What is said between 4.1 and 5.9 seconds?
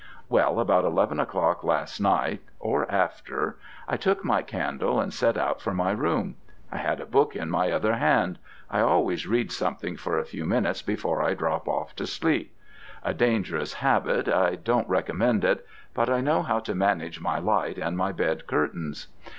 my candle and set out for